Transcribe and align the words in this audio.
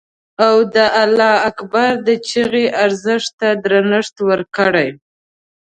او 0.45 0.55
د 0.75 0.77
الله 1.03 1.33
اکبر 1.49 1.91
د 2.07 2.09
چیغې 2.27 2.65
ارزښت 2.83 3.29
ته 3.39 3.49
درنښت 3.63 4.15
وکړي. 4.29 4.89